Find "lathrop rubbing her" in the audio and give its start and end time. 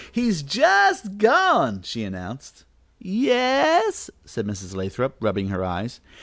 4.75-5.63